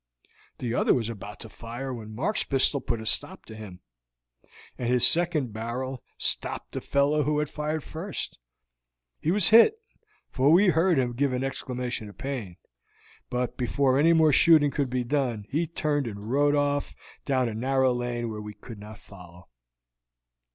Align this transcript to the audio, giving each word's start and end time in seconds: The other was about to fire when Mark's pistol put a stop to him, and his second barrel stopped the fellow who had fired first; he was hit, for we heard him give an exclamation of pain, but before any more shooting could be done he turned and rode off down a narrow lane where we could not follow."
The 0.57 0.73
other 0.73 0.95
was 0.95 1.09
about 1.09 1.39
to 1.41 1.47
fire 1.49 1.93
when 1.93 2.15
Mark's 2.15 2.43
pistol 2.43 2.81
put 2.81 2.99
a 2.99 3.05
stop 3.05 3.45
to 3.45 3.55
him, 3.55 3.81
and 4.75 4.91
his 4.91 5.05
second 5.05 5.53
barrel 5.53 6.01
stopped 6.17 6.71
the 6.71 6.81
fellow 6.81 7.21
who 7.21 7.37
had 7.37 7.51
fired 7.51 7.83
first; 7.83 8.39
he 9.19 9.29
was 9.29 9.49
hit, 9.49 9.75
for 10.31 10.51
we 10.51 10.69
heard 10.69 10.97
him 10.97 11.13
give 11.13 11.33
an 11.33 11.43
exclamation 11.43 12.09
of 12.09 12.17
pain, 12.17 12.57
but 13.29 13.57
before 13.57 13.99
any 13.99 14.11
more 14.13 14.31
shooting 14.31 14.71
could 14.71 14.89
be 14.89 15.03
done 15.03 15.45
he 15.49 15.67
turned 15.67 16.07
and 16.07 16.31
rode 16.31 16.55
off 16.55 16.95
down 17.23 17.47
a 17.47 17.53
narrow 17.53 17.93
lane 17.93 18.27
where 18.27 18.41
we 18.41 18.55
could 18.55 18.79
not 18.79 18.97
follow." 18.97 19.49